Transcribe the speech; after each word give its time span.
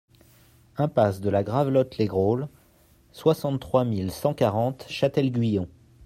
Impasse 0.77 1.21
de 1.21 1.29
la 1.29 1.43
Gravelotte 1.43 1.99
Les 1.99 2.07
Grosl, 2.07 2.47
soixante-trois 3.11 3.85
mille 3.85 4.09
cent 4.09 4.33
quarante 4.33 4.87
Châtel-Guyon 4.89 5.67